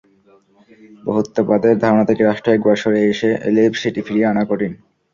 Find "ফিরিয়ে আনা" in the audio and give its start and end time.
4.07-4.43